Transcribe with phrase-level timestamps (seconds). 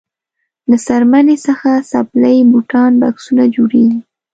[0.69, 3.99] له څرمنې څخه څپلۍ بوټان بکسونه جوړیږي.